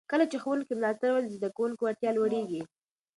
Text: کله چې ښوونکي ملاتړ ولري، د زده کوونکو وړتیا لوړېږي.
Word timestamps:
کله 0.11 0.25
چې 0.31 0.37
ښوونکي 0.43 0.73
ملاتړ 0.79 1.09
ولري، 1.13 1.29
د 1.31 1.35
زده 1.37 1.49
کوونکو 1.55 1.81
وړتیا 1.83 2.09
لوړېږي. 2.13 2.61